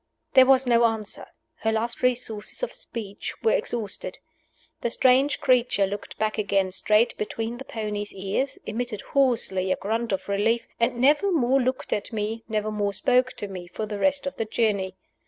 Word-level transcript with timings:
There 0.33 0.47
was 0.47 0.65
no 0.65 0.85
answer. 0.85 1.27
Her 1.57 1.71
last 1.71 2.01
resources 2.01 2.63
of 2.63 2.73
speech 2.73 3.35
were 3.43 3.51
exhausted. 3.51 4.17
The 4.81 4.89
strange 4.89 5.39
creature 5.39 5.85
looked 5.85 6.17
back 6.17 6.39
again 6.39 6.71
straight 6.71 7.15
between 7.19 7.57
the 7.59 7.65
pony's 7.65 8.11
ears, 8.11 8.57
emitted 8.65 9.01
hoarsely 9.13 9.71
a 9.71 9.75
grunt 9.75 10.11
of 10.11 10.27
relief, 10.27 10.67
and 10.79 10.97
never 10.99 11.31
more 11.31 11.61
looked 11.61 11.93
at 11.93 12.11
me, 12.11 12.43
never 12.49 12.71
more 12.71 12.93
spoke 12.93 13.33
to 13.33 13.47
me, 13.47 13.67
for 13.67 13.85
the 13.85 13.99
rest 13.99 14.25
of 14.25 14.37
the 14.37 14.45
journey. 14.45 14.95